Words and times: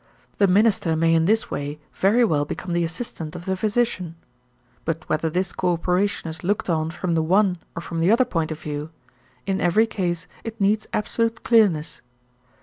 The 0.39 0.47
minister 0.47 0.95
may 0.95 1.13
in 1.13 1.25
this 1.25 1.51
way 1.51 1.77
very 1.93 2.25
well 2.25 2.43
become 2.43 2.73
the 2.73 2.83
assistant 2.83 3.35
of 3.35 3.45
the 3.45 3.55
physician. 3.55 4.15
But 4.83 5.07
whether 5.07 5.29
this 5.29 5.53
coöperation 5.53 6.25
is 6.25 6.43
looked 6.43 6.71
on 6.71 6.89
from 6.89 7.13
the 7.13 7.21
one 7.21 7.59
or 7.75 7.83
from 7.83 7.99
the 7.99 8.09
other 8.09 8.25
point 8.25 8.49
of 8.51 8.59
view, 8.59 8.89
in 9.45 9.61
every 9.61 9.85
case 9.85 10.25
it 10.43 10.59
needs 10.59 10.87
absolute 10.91 11.43
clearness. 11.43 12.01